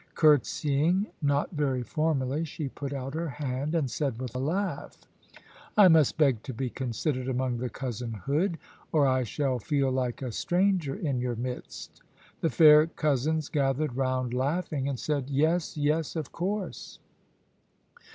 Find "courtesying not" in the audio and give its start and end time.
0.15-1.51